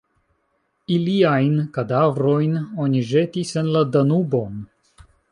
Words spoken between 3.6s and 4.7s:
en la Danubon.